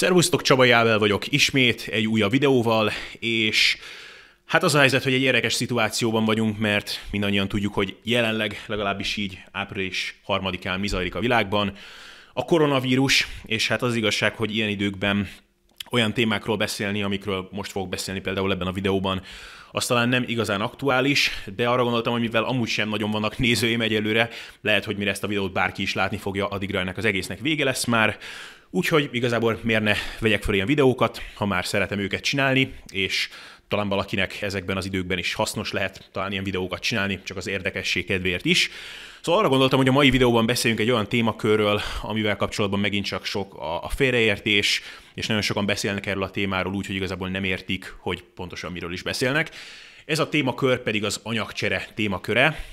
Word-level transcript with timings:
Szervusztok, 0.00 0.42
Csaba 0.42 0.64
Jável 0.64 0.98
vagyok 0.98 1.32
ismét 1.32 1.88
egy 1.90 2.06
újabb 2.06 2.30
videóval, 2.30 2.90
és 3.18 3.76
hát 4.46 4.62
az 4.62 4.74
a 4.74 4.78
helyzet, 4.78 5.02
hogy 5.02 5.12
egy 5.12 5.22
érdekes 5.22 5.52
szituációban 5.52 6.24
vagyunk, 6.24 6.58
mert 6.58 7.00
mindannyian 7.10 7.48
tudjuk, 7.48 7.74
hogy 7.74 7.96
jelenleg 8.02 8.64
legalábbis 8.66 9.16
így 9.16 9.38
április 9.52 10.20
harmadikán 10.22 10.80
mi 10.80 10.86
zajlik 10.86 11.14
a 11.14 11.20
világban. 11.20 11.72
A 12.32 12.44
koronavírus, 12.44 13.28
és 13.44 13.68
hát 13.68 13.82
az 13.82 13.94
igazság, 13.94 14.34
hogy 14.34 14.56
ilyen 14.56 14.68
időkben 14.68 15.28
olyan 15.90 16.12
témákról 16.12 16.56
beszélni, 16.56 17.02
amikről 17.02 17.48
most 17.52 17.70
fogok 17.70 17.88
beszélni 17.88 18.20
például 18.20 18.52
ebben 18.52 18.66
a 18.66 18.72
videóban, 18.72 19.22
az 19.72 19.86
talán 19.86 20.08
nem 20.08 20.24
igazán 20.26 20.60
aktuális, 20.60 21.30
de 21.56 21.68
arra 21.68 21.82
gondoltam, 21.82 22.12
hogy 22.12 22.22
mivel 22.22 22.44
amúgy 22.44 22.68
sem 22.68 22.88
nagyon 22.88 23.10
vannak 23.10 23.38
nézőim 23.38 23.80
egyelőre, 23.80 24.28
lehet, 24.60 24.84
hogy 24.84 24.96
mire 24.96 25.10
ezt 25.10 25.24
a 25.24 25.26
videót 25.26 25.52
bárki 25.52 25.82
is 25.82 25.94
látni 25.94 26.16
fogja, 26.16 26.46
addigra 26.46 26.78
ennek 26.78 26.96
az 26.96 27.04
egésznek 27.04 27.40
vége 27.40 27.64
lesz 27.64 27.84
már. 27.84 28.18
Úgyhogy 28.70 29.08
igazából 29.12 29.58
miért 29.62 29.82
ne 29.82 29.94
vegyek 30.20 30.42
fel 30.42 30.54
ilyen 30.54 30.66
videókat, 30.66 31.22
ha 31.34 31.46
már 31.46 31.66
szeretem 31.66 31.98
őket 31.98 32.22
csinálni, 32.22 32.74
és 32.92 33.28
talán 33.68 33.88
valakinek 33.88 34.42
ezekben 34.42 34.76
az 34.76 34.86
időkben 34.86 35.18
is 35.18 35.34
hasznos 35.34 35.72
lehet 35.72 36.08
talán 36.12 36.32
ilyen 36.32 36.44
videókat 36.44 36.80
csinálni, 36.80 37.20
csak 37.24 37.36
az 37.36 37.46
érdekesség 37.46 38.06
kedvéért 38.06 38.44
is. 38.44 38.70
Szóval 39.20 39.40
arra 39.40 39.48
gondoltam, 39.48 39.78
hogy 39.78 39.88
a 39.88 39.92
mai 39.92 40.10
videóban 40.10 40.46
beszéljünk 40.46 40.82
egy 40.82 40.90
olyan 40.90 41.08
témakörről, 41.08 41.80
amivel 42.02 42.36
kapcsolatban 42.36 42.80
megint 42.80 43.04
csak 43.04 43.24
sok 43.24 43.54
a, 43.82 43.88
félreértés, 43.88 44.82
és 45.14 45.26
nagyon 45.26 45.42
sokan 45.42 45.66
beszélnek 45.66 46.06
erről 46.06 46.22
a 46.22 46.30
témáról 46.30 46.74
úgy, 46.74 46.86
hogy 46.86 46.94
igazából 46.94 47.28
nem 47.28 47.44
értik, 47.44 47.94
hogy 47.98 48.24
pontosan 48.34 48.72
miről 48.72 48.92
is 48.92 49.02
beszélnek. 49.02 49.50
Ez 50.04 50.18
a 50.18 50.28
témakör 50.28 50.78
pedig 50.82 51.04
az 51.04 51.20
anyagcsere 51.22 51.88
témaköre, 51.94 52.64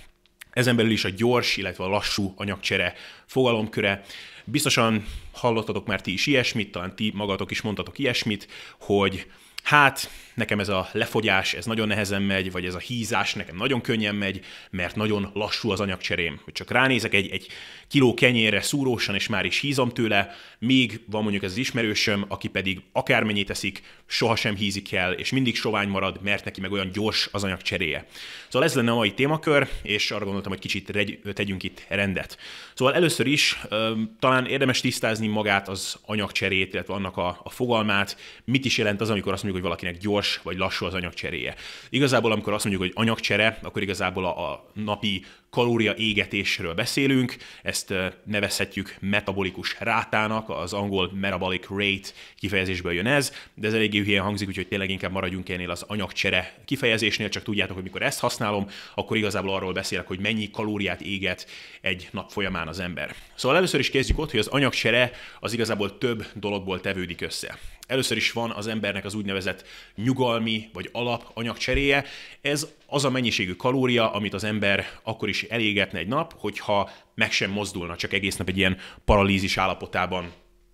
ezen 0.58 0.76
belül 0.76 0.92
is 0.92 1.04
a 1.04 1.10
gyors, 1.10 1.58
illetve 1.58 1.84
a 1.84 1.88
lassú 1.88 2.34
anyagcsere 2.36 2.94
fogalomköre. 3.26 4.04
Biztosan 4.46 5.06
hallottatok 5.34 5.88
már 5.88 6.02
ti 6.02 6.14
is 6.14 6.26
ilyesmit, 6.26 6.72
talán 6.72 6.96
ti 6.96 7.12
magatok 7.16 7.52
is 7.52 7.62
mondtatok 7.62 8.00
ilyesmit, 8.00 8.48
hogy 8.80 9.28
hát 9.68 10.10
nekem 10.34 10.60
ez 10.60 10.70
a 10.70 10.90
lefogyás, 10.92 11.54
ez 11.54 11.66
nagyon 11.66 11.88
nehezen 11.88 12.22
megy, 12.22 12.52
vagy 12.52 12.66
ez 12.66 12.74
a 12.74 12.80
hízás 12.80 13.34
nekem 13.34 13.56
nagyon 13.56 13.82
könnyen 13.82 14.16
megy, 14.16 14.46
mert 14.70 14.96
nagyon 14.96 15.30
lassú 15.34 15.72
az 15.72 15.80
anyagcserém. 15.80 16.40
Hogy 16.44 16.54
csak 16.54 16.72
ránézek 16.72 17.14
egy, 17.14 17.30
egy 17.30 17.48
kiló 17.88 18.14
kenyérre 18.14 18.62
szúrósan, 18.62 19.16
és 19.16 19.28
már 19.28 19.46
is 19.46 19.60
hízom 19.60 19.90
tőle, 19.90 20.36
még 20.60 21.00
van 21.06 21.22
mondjuk 21.22 21.44
ez 21.44 21.52
az 21.52 21.58
ismerősöm, 21.58 22.26
aki 22.28 22.48
pedig 22.48 22.82
akármennyit 22.92 23.50
eszik, 23.50 23.82
sohasem 24.06 24.56
hízik 24.56 24.94
el, 24.94 25.14
és 25.14 25.32
mindig 25.32 25.56
sovány 25.56 25.88
marad, 25.88 26.20
mert 26.22 26.46
neki 26.46 26.62
meg 26.62 26.72
olyan 26.72 26.92
gyors 26.92 27.30
az 27.32 27.44
anyagcseréje. 27.44 28.06
Szóval 28.48 28.68
ez 28.68 28.76
lenne 28.76 28.92
a 28.92 28.96
mai 28.96 29.14
témakör, 29.14 29.68
és 29.82 30.12
arra 30.12 30.24
gondoltam, 30.24 30.52
hogy 30.52 30.62
kicsit 30.62 30.90
regy, 30.90 31.20
tegyünk 31.34 31.64
itt 31.64 31.86
rendet. 31.88 32.38
Szóval 32.74 32.94
először 32.94 33.26
is 33.26 33.60
talán 34.20 34.46
érdemes 34.46 34.82
tisztázni 34.82 35.28
magát 35.28 35.68
az 35.68 35.98
anyagcserét, 36.06 36.74
illetve 36.74 36.94
annak 36.94 37.18
a, 37.18 37.40
a 37.44 37.50
fogalmát, 37.50 38.18
mit 38.44 38.66
is 38.66 38.78
jelent 38.78 39.02
az, 39.02 39.10
amikor 39.10 39.34
azt 39.34 39.44
mondjuk, 39.44 39.57
hogy 39.58 39.66
valakinek 39.66 39.98
gyors 39.98 40.40
vagy 40.44 40.58
lassú 40.58 40.86
az 40.86 40.94
anyagcseréje. 40.94 41.56
Igazából, 41.90 42.32
amikor 42.32 42.54
azt 42.54 42.66
mondjuk, 42.66 42.86
hogy 42.86 43.04
anyagcsere, 43.04 43.60
akkor 43.62 43.82
igazából 43.82 44.26
a, 44.26 44.52
a 44.52 44.72
napi 44.74 45.26
kalória 45.50 45.94
égetésről 45.96 46.74
beszélünk, 46.74 47.36
ezt 47.64 47.94
nevezhetjük 48.24 48.96
metabolikus 49.00 49.76
rátának, 49.80 50.50
az 50.50 50.74
angol 50.74 51.12
metabolic 51.14 51.68
rate 51.68 52.10
kifejezésből 52.36 52.94
jön 52.94 53.06
ez, 53.06 53.34
de 53.54 53.68
ez 53.68 53.74
eléggé 53.74 54.00
hülyen 54.00 54.24
hangzik, 54.24 54.48
úgyhogy 54.48 54.68
tényleg 54.68 54.90
inkább 54.90 55.12
maradjunk 55.12 55.50
ennél 55.50 55.70
az 55.70 55.84
anyagcsere 55.88 56.58
kifejezésnél, 56.66 57.30
csak 57.30 57.44
tudjátok, 57.44 57.76
hogy 57.76 57.84
mikor 57.84 58.02
ezt 58.02 58.20
használom, 58.20 58.70
akkor 58.96 59.18
igazából 59.18 59.56
arról 59.56 59.74
beszélek, 59.74 60.08
hogy 60.08 60.20
mennyi 60.20 60.50
kalóriát 60.50 61.02
éget 61.02 61.48
egy 61.82 62.08
nap 62.12 62.32
folyamán 62.32 62.68
az 62.68 62.80
ember. 62.80 63.16
Szóval 63.36 63.58
először 63.58 63.80
is 63.80 63.90
kezdjük 63.90 64.20
ott, 64.20 64.32
hogy 64.32 64.40
az 64.40 64.48
anyagcsere 64.48 65.12
az 65.40 65.54
igazából 65.54 65.98
több 65.98 66.26
dologból 66.34 66.82
tevődik 66.82 67.22
össze. 67.22 67.58
Először 67.88 68.18
is 68.18 68.32
van 68.32 68.52
az 68.52 68.68
embernek 68.68 69.06
az 69.06 69.14
úgynevezett 69.14 69.66
nyugalmi 69.96 70.70
vagy 70.74 70.90
alap 70.92 71.32
anyagcseréje. 71.34 72.06
Ez 72.42 72.68
az 72.86 73.06
a 73.06 73.10
mennyiségű 73.10 73.54
kalória, 73.54 74.12
amit 74.12 74.34
az 74.34 74.44
ember 74.44 74.88
akkor 75.04 75.30
is 75.30 75.44
elégetne 75.44 76.00
egy 76.00 76.08
nap, 76.08 76.34
hogyha 76.38 76.90
meg 77.16 77.32
sem 77.32 77.52
mozdulna, 77.52 77.96
csak 77.96 78.14
egész 78.14 78.36
nap 78.36 78.48
egy 78.48 78.58
ilyen 78.58 78.78
paralízis 79.06 79.58
állapotában 79.58 80.32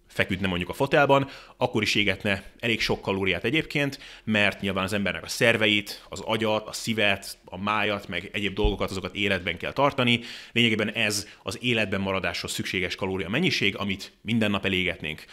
feküdne 0.07 0.47
mondjuk 0.47 0.69
a 0.69 0.73
fotelban, 0.73 1.29
akkor 1.57 1.81
is 1.81 1.95
égetne 1.95 2.43
elég 2.59 2.81
sok 2.81 3.01
kalóriát 3.01 3.43
egyébként, 3.43 3.99
mert 4.23 4.61
nyilván 4.61 4.83
az 4.83 4.93
embernek 4.93 5.23
a 5.23 5.27
szerveit, 5.27 6.05
az 6.09 6.19
agyat, 6.19 6.67
a 6.67 6.73
szívet, 6.73 7.37
a 7.45 7.57
májat, 7.57 8.07
meg 8.07 8.29
egyéb 8.33 8.53
dolgokat, 8.53 8.89
azokat 8.89 9.15
életben 9.15 9.57
kell 9.57 9.73
tartani. 9.73 10.19
Lényegében 10.51 10.91
ez 10.91 11.27
az 11.43 11.57
életben 11.61 12.01
maradáshoz 12.01 12.51
szükséges 12.51 12.95
kalória 12.95 13.29
mennyiség, 13.29 13.75
amit 13.77 14.11
minden 14.21 14.51
nap 14.51 14.65
elégetnénk. 14.65 15.25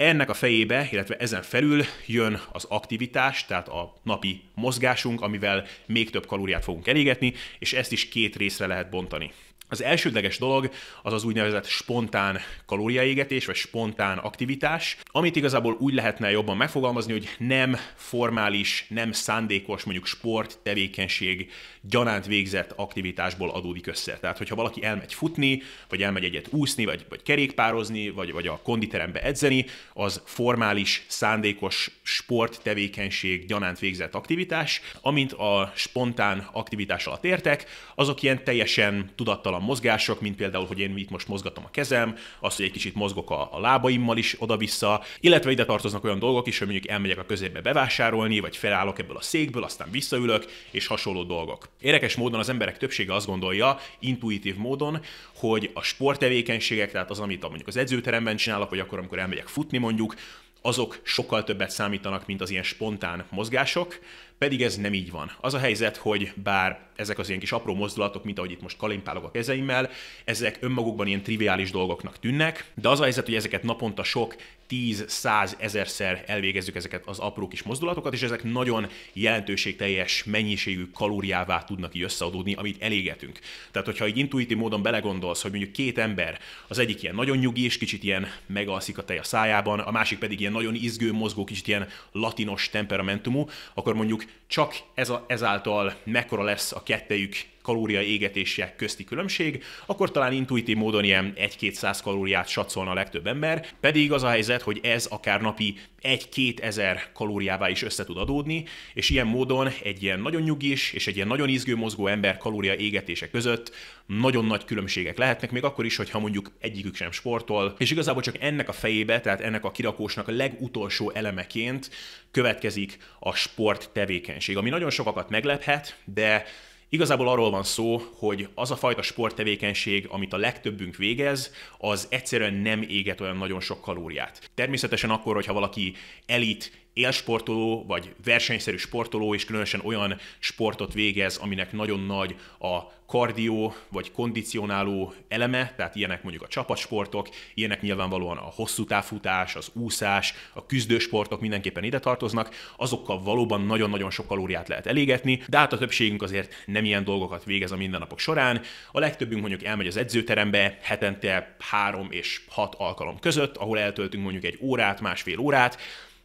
Ennek 0.00 0.30
a 0.30 0.34
fejébe, 0.34 0.88
illetve 0.90 1.16
ezen 1.16 1.42
felül 1.42 1.84
jön 2.06 2.40
az 2.52 2.64
aktivitás, 2.64 3.46
tehát 3.46 3.68
a 3.68 3.94
napi 4.02 4.40
mozgásunk, 4.54 5.20
amivel 5.20 5.66
még 5.86 6.10
több 6.10 6.26
kalóriát 6.26 6.64
fogunk 6.64 6.86
elégetni, 6.86 7.34
és 7.58 7.72
ezt 7.72 7.92
is 7.92 8.08
két 8.08 8.36
részre 8.36 8.66
lehet 8.66 8.90
bontani. 8.90 9.30
Az 9.70 9.82
elsődleges 9.82 10.38
dolog 10.38 10.70
az 11.02 11.12
az 11.12 11.24
úgynevezett 11.24 11.66
spontán 11.66 12.38
kalóriaégetés, 12.66 13.46
vagy 13.46 13.54
spontán 13.54 14.18
aktivitás, 14.18 14.96
amit 15.06 15.36
igazából 15.36 15.76
úgy 15.78 15.94
lehetne 15.94 16.30
jobban 16.30 16.56
megfogalmazni, 16.56 17.12
hogy 17.12 17.28
nem 17.38 17.76
formális, 17.94 18.86
nem 18.88 19.12
szándékos, 19.12 19.84
mondjuk 19.84 20.06
sport, 20.06 20.58
tevékenység, 20.62 21.50
gyanánt 21.80 22.26
végzett 22.26 22.72
aktivitásból 22.76 23.50
adódik 23.50 23.86
össze. 23.86 24.18
Tehát, 24.18 24.38
hogyha 24.38 24.54
valaki 24.54 24.84
elmegy 24.84 25.14
futni, 25.14 25.62
vagy 25.88 26.02
elmegy 26.02 26.24
egyet 26.24 26.48
úszni, 26.50 26.84
vagy, 26.84 27.06
vagy 27.08 27.22
kerékpározni, 27.22 28.10
vagy, 28.10 28.32
vagy 28.32 28.46
a 28.46 28.60
konditerembe 28.62 29.22
edzeni, 29.22 29.66
az 29.92 30.22
formális, 30.24 31.04
szándékos 31.06 31.90
sport, 32.02 32.60
tevékenység, 32.62 33.46
gyanánt 33.46 33.78
végzett 33.78 34.14
aktivitás, 34.14 34.80
amint 35.00 35.32
a 35.32 35.72
spontán 35.74 36.48
aktivitás 36.52 37.06
alatt 37.06 37.24
értek, 37.24 37.64
azok 37.94 38.22
ilyen 38.22 38.44
teljesen 38.44 39.10
tudattalan 39.16 39.59
mozgások, 39.60 40.20
mint 40.20 40.36
például, 40.36 40.66
hogy 40.66 40.78
én 40.78 40.96
itt 40.96 41.10
most 41.10 41.28
mozgatom 41.28 41.64
a 41.64 41.70
kezem, 41.70 42.16
az, 42.40 42.56
hogy 42.56 42.64
egy 42.64 42.70
kicsit 42.70 42.94
mozgok 42.94 43.30
a, 43.30 43.48
a 43.52 43.60
lábaimmal 43.60 44.16
is 44.16 44.36
oda-vissza, 44.38 45.02
illetve 45.20 45.50
ide 45.50 45.64
tartoznak 45.64 46.04
olyan 46.04 46.18
dolgok 46.18 46.46
is, 46.46 46.58
hogy 46.58 46.68
mondjuk 46.68 46.92
elmegyek 46.92 47.18
a 47.18 47.24
középbe 47.24 47.60
bevásárolni, 47.60 48.40
vagy 48.40 48.56
felállok 48.56 48.98
ebből 48.98 49.16
a 49.16 49.22
székből, 49.22 49.64
aztán 49.64 49.90
visszaülök, 49.90 50.44
és 50.70 50.86
hasonló 50.86 51.22
dolgok. 51.22 51.68
Érdekes 51.80 52.16
módon 52.16 52.40
az 52.40 52.48
emberek 52.48 52.78
többsége 52.78 53.14
azt 53.14 53.26
gondolja, 53.26 53.78
intuitív 53.98 54.56
módon, 54.56 55.00
hogy 55.34 55.70
a 55.74 55.82
sporttevékenységek, 55.82 56.92
tehát 56.92 57.10
az, 57.10 57.20
amit 57.20 57.42
mondjuk 57.42 57.68
az 57.68 57.76
edzőteremben 57.76 58.36
csinálok, 58.36 58.70
vagy 58.70 58.78
akkor, 58.78 58.98
amikor 58.98 59.18
elmegyek 59.18 59.48
futni 59.48 59.78
mondjuk, 59.78 60.14
azok 60.62 61.00
sokkal 61.02 61.44
többet 61.44 61.70
számítanak, 61.70 62.26
mint 62.26 62.40
az 62.40 62.50
ilyen 62.50 62.62
spontán 62.62 63.24
mozgások, 63.30 63.98
pedig 64.38 64.62
ez 64.62 64.76
nem 64.76 64.94
így 64.94 65.10
van. 65.10 65.32
Az 65.40 65.54
a 65.54 65.58
helyzet, 65.58 65.96
hogy 65.96 66.32
bár 66.42 66.80
ezek 67.00 67.18
az 67.18 67.28
ilyen 67.28 67.40
kis 67.40 67.52
apró 67.52 67.74
mozdulatok, 67.74 68.24
mint 68.24 68.38
ahogy 68.38 68.50
itt 68.50 68.62
most 68.62 68.76
kalimpálok 68.76 69.24
a 69.24 69.30
kezeimmel, 69.30 69.90
ezek 70.24 70.58
önmagukban 70.60 71.06
ilyen 71.06 71.22
triviális 71.22 71.70
dolgoknak 71.70 72.18
tűnnek, 72.18 72.72
de 72.74 72.88
az 72.88 73.00
a 73.00 73.02
helyzet, 73.02 73.24
hogy 73.24 73.34
ezeket 73.34 73.62
naponta 73.62 74.02
sok 74.02 74.34
10, 74.70 75.04
100, 75.08 75.56
ezerszer 75.58 76.24
elvégezzük 76.26 76.76
ezeket 76.76 77.06
az 77.06 77.18
apró 77.18 77.48
kis 77.48 77.62
mozdulatokat, 77.62 78.12
és 78.12 78.22
ezek 78.22 78.42
nagyon 78.42 78.88
jelentőségteljes 79.12 80.24
mennyiségű 80.24 80.90
kalóriává 80.94 81.64
tudnak 81.64 81.94
így 81.94 82.02
összeadódni, 82.02 82.54
amit 82.54 82.82
elégetünk. 82.82 83.38
Tehát, 83.70 83.86
hogyha 83.86 84.04
egy 84.04 84.18
intuitív 84.18 84.56
módon 84.56 84.82
belegondolsz, 84.82 85.42
hogy 85.42 85.50
mondjuk 85.50 85.72
két 85.72 85.98
ember, 85.98 86.38
az 86.68 86.78
egyik 86.78 87.02
ilyen 87.02 87.14
nagyon 87.14 87.36
nyugi 87.36 87.64
és 87.64 87.78
kicsit 87.78 88.02
ilyen 88.02 88.26
megalszik 88.46 88.98
a 88.98 89.04
tej 89.04 89.18
a 89.18 89.22
szájában, 89.22 89.78
a 89.78 89.90
másik 89.90 90.18
pedig 90.18 90.40
ilyen 90.40 90.52
nagyon 90.52 90.74
izgő, 90.74 91.12
mozgó, 91.12 91.44
kicsit 91.44 91.68
ilyen 91.68 91.88
latinos 92.12 92.68
temperamentumú, 92.68 93.48
akkor 93.74 93.94
mondjuk 93.94 94.24
csak 94.46 94.74
ez 94.94 95.08
a, 95.08 95.24
ezáltal 95.28 95.94
mekkora 96.04 96.42
lesz 96.42 96.72
a 96.72 96.82
kettejük 96.90 97.34
kalória 97.62 98.02
égetése 98.02 98.74
közti 98.76 99.04
különbség, 99.04 99.64
akkor 99.86 100.10
talán 100.10 100.32
intuitív 100.32 100.76
módon 100.76 101.04
ilyen 101.04 101.32
1-200 101.36 101.98
kalóriát 102.02 102.48
satszolna 102.48 102.90
a 102.90 102.94
legtöbb 102.94 103.26
ember, 103.26 103.66
pedig 103.80 104.12
az 104.12 104.22
a 104.22 104.28
helyzet, 104.28 104.62
hogy 104.62 104.80
ez 104.82 105.06
akár 105.06 105.40
napi 105.40 105.78
1-2 106.02 106.62
ezer 106.62 107.10
kalóriává 107.12 107.68
is 107.68 107.82
össze 107.82 108.04
tud 108.04 108.16
adódni, 108.16 108.64
és 108.94 109.10
ilyen 109.10 109.26
módon 109.26 109.68
egy 109.82 110.02
ilyen 110.02 110.20
nagyon 110.20 110.42
nyugis 110.42 110.92
és 110.92 111.06
egy 111.06 111.16
ilyen 111.16 111.28
nagyon 111.28 111.48
izgő 111.48 111.76
mozgó 111.76 112.06
ember 112.06 112.38
kalória 112.38 112.74
égetése 112.74 113.30
között 113.30 113.74
nagyon 114.06 114.44
nagy 114.44 114.64
különbségek 114.64 115.18
lehetnek, 115.18 115.50
még 115.50 115.64
akkor 115.64 115.84
is, 115.84 115.96
hogyha 115.96 116.18
mondjuk 116.18 116.50
egyikük 116.60 116.94
sem 116.94 117.12
sportol, 117.12 117.74
és 117.78 117.90
igazából 117.90 118.22
csak 118.22 118.36
ennek 118.40 118.68
a 118.68 118.72
fejébe, 118.72 119.20
tehát 119.20 119.40
ennek 119.40 119.64
a 119.64 119.70
kirakósnak 119.70 120.28
a 120.28 120.32
legutolsó 120.32 121.10
elemeként 121.10 121.90
következik 122.30 122.98
a 123.18 123.34
sport 123.34 123.90
tevékenység, 123.92 124.56
ami 124.56 124.70
nagyon 124.70 124.90
sokakat 124.90 125.30
meglephet, 125.30 125.96
de 126.04 126.44
Igazából 126.92 127.28
arról 127.28 127.50
van 127.50 127.62
szó, 127.62 128.02
hogy 128.14 128.48
az 128.54 128.70
a 128.70 128.76
fajta 128.76 129.02
sporttevékenység, 129.02 130.06
amit 130.08 130.32
a 130.32 130.36
legtöbbünk 130.36 130.96
végez, 130.96 131.52
az 131.78 132.06
egyszerűen 132.10 132.54
nem 132.54 132.82
éget 132.82 133.20
olyan 133.20 133.36
nagyon 133.36 133.60
sok 133.60 133.80
kalóriát. 133.80 134.50
Természetesen 134.54 135.10
akkor, 135.10 135.34
hogyha 135.34 135.52
valaki 135.52 135.94
elit 136.26 136.72
élsportoló, 137.00 137.84
vagy 137.86 138.14
versenyszerű 138.24 138.76
sportoló, 138.76 139.34
és 139.34 139.44
különösen 139.44 139.80
olyan 139.84 140.18
sportot 140.38 140.92
végez, 140.92 141.36
aminek 141.36 141.72
nagyon 141.72 142.00
nagy 142.00 142.36
a 142.58 142.98
kardió, 143.10 143.74
vagy 143.88 144.12
kondicionáló 144.12 145.14
eleme, 145.28 145.72
tehát 145.76 145.94
ilyenek 145.94 146.22
mondjuk 146.22 146.44
a 146.44 146.48
csapatsportok, 146.48 147.28
ilyenek 147.54 147.82
nyilvánvalóan 147.82 148.36
a 148.36 148.52
hosszú 148.54 148.84
távfutás, 148.84 149.56
az 149.56 149.70
úszás, 149.72 150.34
a 150.52 150.66
küzdősportok 150.66 151.40
mindenképpen 151.40 151.84
ide 151.84 151.98
tartoznak, 151.98 152.54
azokkal 152.76 153.22
valóban 153.22 153.60
nagyon-nagyon 153.60 154.10
sok 154.10 154.26
kalóriát 154.26 154.68
lehet 154.68 154.86
elégetni, 154.86 155.42
de 155.48 155.58
hát 155.58 155.72
a 155.72 155.78
többségünk 155.78 156.22
azért 156.22 156.54
nem 156.66 156.84
ilyen 156.84 157.04
dolgokat 157.04 157.44
végez 157.44 157.72
a 157.72 157.76
mindennapok 157.76 158.18
során. 158.18 158.60
A 158.92 158.98
legtöbbünk 158.98 159.40
mondjuk 159.40 159.64
elmegy 159.64 159.86
az 159.86 159.96
edzőterembe 159.96 160.78
hetente 160.82 161.56
három 161.58 162.06
és 162.10 162.40
hat 162.48 162.74
alkalom 162.74 163.18
között, 163.18 163.56
ahol 163.56 163.78
eltöltünk 163.78 164.22
mondjuk 164.22 164.44
egy 164.44 164.58
órát, 164.60 165.00
másfél 165.00 165.38
órát, 165.38 165.78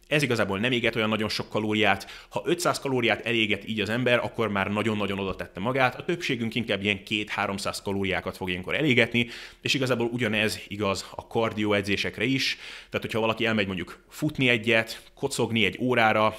ez 0.08 0.22
igazából 0.22 0.58
nem 0.58 0.72
éget 0.72 0.96
olyan 0.96 1.08
nagyon 1.08 1.28
sok 1.28 1.48
kalóriát. 1.48 2.26
Ha 2.28 2.42
500 2.44 2.78
kalóriát 2.78 3.26
eléget 3.26 3.68
így 3.68 3.80
az 3.80 3.88
ember, 3.88 4.18
akkor 4.18 4.48
már 4.48 4.70
nagyon-nagyon 4.70 5.18
oda 5.18 5.36
tette 5.36 5.60
magát. 5.60 5.94
A 5.94 6.04
többségünk 6.04 6.54
inkább 6.54 6.82
ilyen 6.82 7.00
2-300 7.08 7.78
kalóriákat 7.84 8.36
fog 8.36 8.48
ilyenkor 8.48 8.74
elégetni, 8.74 9.28
és 9.60 9.74
igazából 9.74 10.06
ugyanez 10.06 10.60
igaz 10.68 11.06
a 11.16 11.26
kardió 11.26 11.72
edzésekre 11.72 12.24
is. 12.24 12.58
Tehát, 12.90 13.06
hogyha 13.06 13.20
valaki 13.20 13.46
elmegy 13.46 13.66
mondjuk 13.66 14.04
futni 14.08 14.48
egyet, 14.48 15.02
kocogni 15.14 15.64
egy 15.64 15.78
órára, 15.80 16.36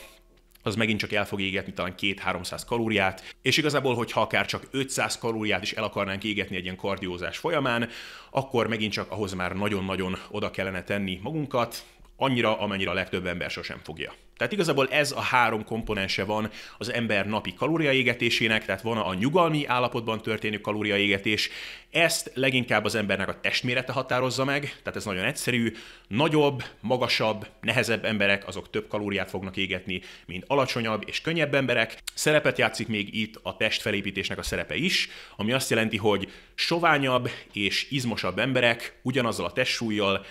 az 0.64 0.76
megint 0.76 1.00
csak 1.00 1.14
el 1.14 1.26
fog 1.26 1.42
égetni 1.42 1.74
talán 1.74 1.94
2-300 2.00 2.62
kalóriát, 2.68 3.36
és 3.42 3.58
igazából, 3.58 3.96
hogyha 3.96 4.22
akár 4.22 4.46
csak 4.46 4.68
500 4.72 5.18
kalóriát 5.18 5.64
is 5.64 5.72
el 5.72 5.84
akarnánk 5.84 6.24
égetni 6.24 6.56
egy 6.56 6.64
ilyen 6.64 6.76
kardiózás 6.76 7.38
folyamán, 7.38 7.90
akkor 8.32 8.68
megint 8.68 8.92
csak 8.92 9.12
ahhoz 9.12 9.34
már 9.34 9.56
nagyon-nagyon 9.56 10.18
oda 10.30 10.52
kellene 10.52 10.84
tenni 10.84 11.20
magunkat, 11.24 11.86
annyira, 12.18 12.60
amennyire 12.60 12.90
a 12.90 12.94
legtöbb 12.94 13.26
ember 13.26 13.50
sosem 13.50 13.80
fogja. 13.84 14.14
Tehát 14.38 14.54
igazából 14.54 14.88
ez 14.90 15.12
a 15.12 15.22
három 15.22 15.64
komponense 15.64 16.24
van 16.24 16.50
az 16.78 16.94
ember 16.94 17.28
napi 17.28 17.54
kalóriaégetésének, 17.54 18.66
tehát 18.66 18.82
van 18.82 18.98
a 18.98 19.14
nyugalmi 19.14 19.66
állapotban 19.66 20.22
történő 20.22 20.58
kalóriaégetés, 20.58 21.50
ezt 21.92 22.32
leginkább 22.34 22.86
az 22.86 22.96
embernek 22.96 23.28
a 23.28 23.40
testmérete 23.40 23.92
határozza 23.92 24.46
meg, 24.46 24.62
tehát 24.62 24.96
ez 24.96 25.06
nagyon 25.06 25.24
egyszerű, 25.24 25.74
nagyobb, 26.08 26.64
magasabb, 26.80 27.48
nehezebb 27.62 28.06
emberek 28.06 28.48
azok 28.48 28.70
több 28.70 28.88
kalóriát 28.88 29.30
fognak 29.30 29.58
égetni, 29.58 30.02
mint 30.26 30.44
alacsonyabb 30.48 31.04
és 31.06 31.22
könnyebb 31.22 31.54
emberek. 31.54 31.98
Szerepet 32.14 32.58
játszik 32.58 32.88
még 32.88 33.16
itt 33.16 33.40
a 33.44 33.56
testfelépítésnek 33.56 34.38
a 34.38 34.44
szerepe 34.44 34.76
is, 34.76 35.10
ami 35.36 35.52
azt 35.52 35.70
jelenti, 35.70 35.98
hogy 35.98 36.32
soványabb 36.56 37.30
és 37.54 37.88
izmosabb 37.90 38.40
emberek 38.40 39.00
ugyanazzal 39.02 39.46
a 39.46 39.54
testsúlyjal 39.54 40.26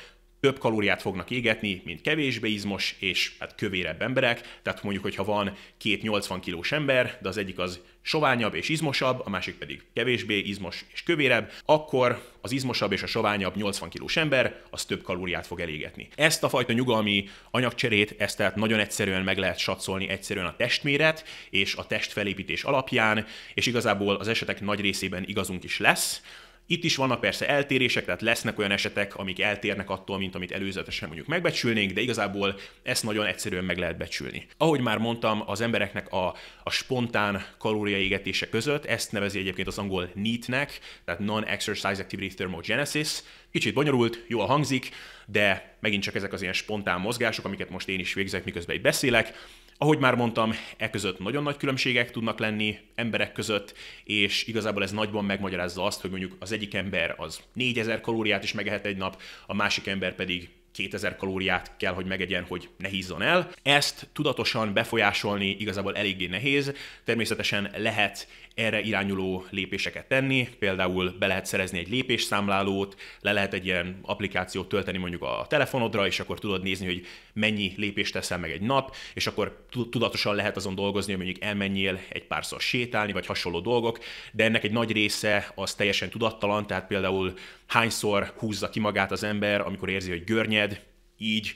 több 0.47 0.59
kalóriát 0.59 1.01
fognak 1.01 1.31
égetni, 1.31 1.83
mint 1.85 2.01
kevésbé 2.01 2.51
izmos 2.51 2.97
és 2.99 3.33
hát 3.39 3.55
kövérebb 3.55 4.03
emberek. 4.03 4.59
Tehát 4.63 4.83
mondjuk, 4.83 5.05
hogyha 5.05 5.25
van 5.25 5.57
két 5.79 6.03
80 6.03 6.41
kilós 6.41 6.73
ember, 6.73 7.19
de 7.23 7.29
az 7.29 7.37
egyik 7.37 7.59
az 7.59 7.81
soványabb 8.03 8.55
és 8.55 8.69
izmosabb, 8.69 9.23
a 9.25 9.31
másik 9.31 9.55
pedig 9.55 9.83
kevésbé 9.95 10.39
izmos 10.39 10.85
és 10.93 11.03
kövérebb, 11.03 11.53
akkor 11.65 12.23
az 12.41 12.53
izmosabb 12.53 12.93
és 12.93 13.03
a 13.03 13.07
soványabb 13.07 13.57
80 13.57 13.89
kilós 13.89 14.17
ember 14.17 14.61
az 14.71 14.85
több 14.85 15.03
kalóriát 15.03 15.47
fog 15.47 15.61
elégetni. 15.61 16.09
Ezt 16.15 16.45
a 16.45 16.49
fajta 16.49 16.73
nyugalmi 16.73 17.29
anyagcserét, 17.51 18.15
ezt 18.19 18.37
tehát 18.37 18.57
nagyon 18.57 18.79
egyszerűen 18.79 19.23
meg 19.23 19.39
lehet 19.39 19.59
satszolni 19.59 20.09
egyszerűen 20.09 20.47
a 20.47 20.57
testméret 20.57 21.25
és 21.51 21.75
a 21.75 21.87
testfelépítés 21.87 22.63
alapján, 22.63 23.27
és 23.55 23.67
igazából 23.67 24.15
az 24.17 24.29
esetek 24.29 24.61
nagy 24.61 24.81
részében 24.81 25.25
igazunk 25.27 25.65
is 25.65 25.79
lesz. 25.79 26.23
Itt 26.67 26.85
is 26.85 26.97
vannak 26.97 27.21
persze 27.21 27.49
eltérések, 27.49 28.05
tehát 28.05 28.21
lesznek 28.21 28.59
olyan 28.59 28.71
esetek, 28.71 29.17
amik 29.17 29.41
eltérnek 29.41 29.91
attól, 29.91 30.19
mint 30.19 30.35
amit 30.35 30.53
előzetesen 30.53 31.09
mondjuk 31.09 31.29
megbecsülnénk, 31.29 31.93
de 31.93 32.01
igazából 32.01 32.59
ezt 32.83 33.03
nagyon 33.03 33.27
egyszerűen 33.27 33.65
meg 33.65 33.79
lehet 33.79 33.97
becsülni. 33.97 34.47
Ahogy 34.57 34.81
már 34.81 34.99
mondtam, 34.99 35.43
az 35.47 35.61
embereknek 35.61 36.13
a, 36.13 36.35
a 36.63 36.71
spontán 36.71 37.45
kalóriaégetése 37.59 38.49
között, 38.49 38.85
ezt 38.85 39.13
nevezi 39.13 39.39
egyébként 39.39 39.69
az 39.69 39.79
angol 39.79 40.11
NEAT-nek, 40.15 40.79
tehát 41.05 41.21
Non-Exercise 41.21 42.03
Activity 42.03 42.35
Thermogenesis, 42.35 43.23
Kicsit 43.57 43.75
bonyolult, 43.75 44.25
jól 44.27 44.47
hangzik, 44.47 44.89
de 45.27 45.77
megint 45.81 46.03
csak 46.03 46.15
ezek 46.15 46.33
az 46.33 46.41
ilyen 46.43 46.53
spontán 46.53 47.01
mozgások, 47.01 47.45
amiket 47.45 47.71
most 47.71 47.89
én 47.89 47.99
is 47.99 48.15
végzek, 48.15 48.45
miközben 48.45 48.77
itt 48.77 48.83
beszélek. 48.83 49.33
Ahogy 49.79 49.99
már 49.99 50.15
mondtam, 50.15 50.53
e 50.77 50.91
között 50.91 51.19
nagyon 51.19 51.43
nagy 51.43 51.57
különbségek 51.57 52.11
tudnak 52.11 52.39
lenni 52.39 52.79
emberek 52.95 53.33
között, 53.33 53.75
és 54.05 54.47
igazából 54.47 54.83
ez 54.83 54.93
nagyban 54.93 55.25
megmagyarázza 55.25 55.85
azt, 55.85 56.01
hogy 56.01 56.11
mondjuk 56.11 56.37
az 56.39 56.53
egyik 56.53 56.75
ember 56.75 57.15
az 57.19 57.41
4000 57.53 58.01
kalóriát 58.01 58.43
is 58.43 58.53
megehet 58.53 58.87
egy 58.87 58.97
nap, 58.97 59.21
a 59.47 59.55
másik 59.55 59.87
ember 59.87 60.15
pedig 60.15 60.49
2000 60.73 61.17
kalóriát 61.17 61.77
kell, 61.77 61.93
hogy 61.93 62.07
megegyen, 62.07 62.45
hogy 62.45 62.69
ne 62.79 62.89
hízzon 62.89 63.23
el. 63.23 63.51
Ezt 63.63 64.09
tudatosan 64.13 64.73
befolyásolni 64.73 65.57
igazából 65.59 65.97
eléggé 65.97 66.27
nehéz. 66.27 66.73
Természetesen 67.05 67.71
lehet 67.77 68.29
erre 68.57 68.81
irányuló 68.81 69.45
lépéseket 69.51 70.09
tenni, 70.09 70.49
például 70.59 71.15
be 71.19 71.27
lehet 71.27 71.47
szerezni 71.47 71.79
egy 71.79 71.89
lépésszámlálót, 71.89 72.97
le 73.21 73.33
lehet 73.33 73.55
egy 73.55 73.65
ilyen 73.65 73.99
applikációt 74.03 74.69
tölteni 74.69 74.99
mondjuk 74.99 75.23
a 75.23 75.47
telefonodra, 75.49 76.07
és 76.07 76.21
akkor 76.21 76.39
tudod 76.39 76.63
nézni, 76.63 76.87
hogy 76.87 77.07
mennyi 77.33 77.73
lépést 77.77 78.13
teszel 78.13 78.39
meg 78.39 78.51
egy 78.51 78.61
nap, 78.61 78.97
és 79.15 79.27
akkor 79.27 79.67
tudatosan 79.91 80.35
lehet 80.35 80.57
azon 80.57 80.75
dolgozni, 80.75 81.13
hogy 81.13 81.25
mondjuk 81.25 81.45
elmenjél 81.45 82.01
egy 82.09 82.27
párszor 82.27 82.61
sétálni, 82.61 83.13
vagy 83.13 83.27
hasonló 83.27 83.61
dolgok, 83.61 83.99
de 84.33 84.45
ennek 84.45 84.65
egy 84.65 84.73
nagy 84.73 84.93
része 84.93 85.53
az 85.55 85.75
teljesen 85.75 86.11
tudattalan, 86.11 86.67
tehát 86.67 86.87
például 86.87 87.35
hányszor 87.67 88.33
húzza 88.39 88.71
ki 88.71 88.81
magát 88.81 89.13
az 89.13 89.23
ember, 89.23 89.61
amikor 89.61 89.89
érzi, 89.89 90.11
hogy 90.11 90.25
görnyed, 90.25 90.81
így 91.19 91.55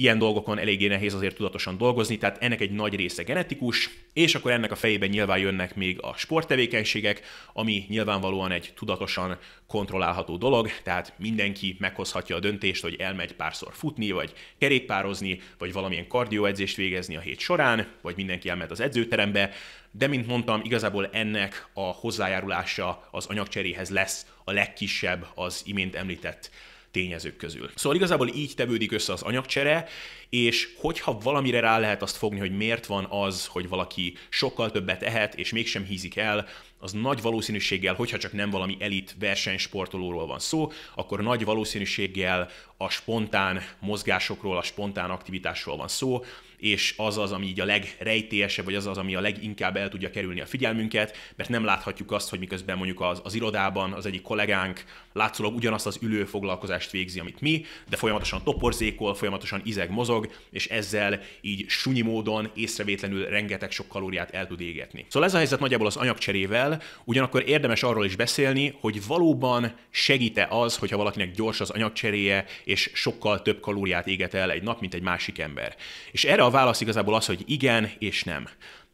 ilyen 0.00 0.18
dolgokon 0.18 0.58
eléggé 0.58 0.86
nehéz 0.86 1.14
azért 1.14 1.36
tudatosan 1.36 1.76
dolgozni, 1.76 2.18
tehát 2.18 2.42
ennek 2.42 2.60
egy 2.60 2.70
nagy 2.70 2.94
része 2.94 3.22
genetikus, 3.22 3.90
és 4.12 4.34
akkor 4.34 4.50
ennek 4.50 4.70
a 4.72 4.76
fejében 4.76 5.08
nyilván 5.08 5.38
jönnek 5.38 5.76
még 5.76 5.98
a 6.02 6.14
sporttevékenységek, 6.16 7.22
ami 7.52 7.84
nyilvánvalóan 7.88 8.50
egy 8.50 8.72
tudatosan 8.76 9.38
kontrollálható 9.66 10.36
dolog, 10.36 10.70
tehát 10.82 11.12
mindenki 11.16 11.76
meghozhatja 11.78 12.36
a 12.36 12.40
döntést, 12.40 12.82
hogy 12.82 12.96
elmegy 12.98 13.32
párszor 13.32 13.72
futni, 13.74 14.10
vagy 14.10 14.32
kerékpározni, 14.58 15.40
vagy 15.58 15.72
valamilyen 15.72 16.08
kardioedzést 16.08 16.76
végezni 16.76 17.16
a 17.16 17.20
hét 17.20 17.38
során, 17.38 17.86
vagy 18.02 18.16
mindenki 18.16 18.48
elmegy 18.48 18.70
az 18.70 18.80
edzőterembe, 18.80 19.50
de 19.90 20.06
mint 20.06 20.26
mondtam, 20.26 20.60
igazából 20.64 21.08
ennek 21.12 21.68
a 21.72 21.80
hozzájárulása 21.80 23.08
az 23.10 23.26
anyagcseréhez 23.26 23.90
lesz 23.90 24.26
a 24.44 24.52
legkisebb 24.52 25.26
az 25.34 25.62
imént 25.66 25.94
említett 25.94 26.50
tényezők 26.90 27.36
közül. 27.36 27.70
Szóval 27.74 27.96
igazából 27.96 28.28
így 28.28 28.54
tevődik 28.54 28.92
össze 28.92 29.12
az 29.12 29.22
anyagcsere, 29.22 29.88
és 30.28 30.68
hogyha 30.76 31.18
valamire 31.18 31.60
rá 31.60 31.78
lehet 31.78 32.02
azt 32.02 32.16
fogni, 32.16 32.38
hogy 32.38 32.56
miért 32.56 32.86
van 32.86 33.06
az, 33.10 33.46
hogy 33.46 33.68
valaki 33.68 34.16
sokkal 34.28 34.70
többet 34.70 35.02
ehet, 35.02 35.34
és 35.34 35.52
mégsem 35.52 35.84
hízik 35.84 36.16
el, 36.16 36.46
az 36.78 36.92
nagy 36.92 37.22
valószínűséggel, 37.22 37.94
hogyha 37.94 38.18
csak 38.18 38.32
nem 38.32 38.50
valami 38.50 38.76
elit 38.80 39.16
versenysportolóról 39.18 40.26
van 40.26 40.38
szó, 40.38 40.72
akkor 40.94 41.22
nagy 41.22 41.44
valószínűséggel 41.44 42.50
a 42.76 42.88
spontán 42.88 43.62
mozgásokról, 43.80 44.56
a 44.56 44.62
spontán 44.62 45.10
aktivitásról 45.10 45.76
van 45.76 45.88
szó, 45.88 46.22
és 46.58 46.94
az 46.96 47.18
az, 47.18 47.32
ami 47.32 47.46
így 47.46 47.60
a 47.60 47.64
legrejtélyesebb, 47.64 48.64
vagy 48.64 48.74
az 48.74 48.86
az, 48.86 48.98
ami 48.98 49.14
a 49.14 49.20
leginkább 49.20 49.76
el 49.76 49.88
tudja 49.88 50.10
kerülni 50.10 50.40
a 50.40 50.46
figyelmünket, 50.46 51.16
mert 51.36 51.48
nem 51.48 51.64
láthatjuk 51.64 52.12
azt, 52.12 52.30
hogy 52.30 52.38
miközben 52.38 52.76
mondjuk 52.76 53.00
az, 53.00 53.20
az 53.24 53.34
irodában 53.34 53.92
az 53.92 54.06
egyik 54.06 54.22
kollégánk 54.22 54.84
látszólag 55.12 55.54
ugyanazt 55.54 55.86
az 55.86 55.98
ülő 56.02 56.24
foglalkozást 56.24 56.90
végzi, 56.90 57.20
amit 57.20 57.40
mi, 57.40 57.64
de 57.88 57.96
folyamatosan 57.96 58.42
toporzékol, 58.44 59.14
folyamatosan 59.14 59.60
izeg 59.64 59.90
mozog, 59.90 60.32
és 60.50 60.66
ezzel 60.66 61.20
így 61.40 61.68
sunyi 61.68 62.00
módon 62.00 62.50
észrevétlenül 62.54 63.26
rengeteg 63.26 63.70
sok 63.70 63.88
kalóriát 63.88 64.30
el 64.30 64.46
tud 64.46 64.60
égetni. 64.60 65.06
Szóval 65.08 65.28
ez 65.28 65.34
a 65.34 65.38
helyzet 65.38 65.60
nagyjából 65.60 65.86
az 65.86 65.96
anyagcserével, 65.96 66.82
ugyanakkor 67.04 67.42
érdemes 67.46 67.82
arról 67.82 68.04
is 68.04 68.16
beszélni, 68.16 68.76
hogy 68.80 69.06
valóban 69.06 69.72
segíte 69.90 70.46
az, 70.50 70.76
hogyha 70.76 70.96
valakinek 70.96 71.30
gyors 71.30 71.60
az 71.60 71.70
anyagcseréje, 71.70 72.44
és 72.64 72.90
sokkal 72.94 73.42
több 73.42 73.60
kalóriát 73.60 74.06
éget 74.06 74.34
el 74.34 74.50
egy 74.50 74.62
nap, 74.62 74.80
mint 74.80 74.94
egy 74.94 75.02
másik 75.02 75.38
ember. 75.38 75.76
És 76.10 76.24
erre 76.24 76.42
a 76.48 76.50
válasz 76.50 76.80
igazából 76.80 77.14
az, 77.14 77.26
hogy 77.26 77.42
igen 77.46 77.90
és 77.98 78.24
nem. 78.24 78.48